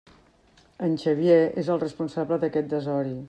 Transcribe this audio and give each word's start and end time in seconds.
En 0.87 0.95
Xavier 1.03 1.37
és 1.65 1.71
el 1.75 1.81
responsable 1.85 2.43
d'aquest 2.45 2.75
desori! 2.75 3.17